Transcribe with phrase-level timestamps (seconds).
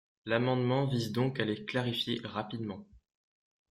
[0.25, 2.87] L’amendement vise donc à les clarifier rapidement.